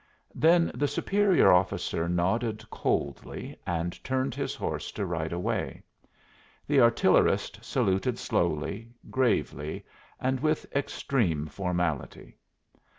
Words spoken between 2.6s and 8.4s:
coldly and turned his horse to ride away. The artillerist saluted